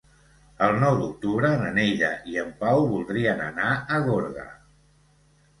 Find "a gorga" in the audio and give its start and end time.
3.75-4.51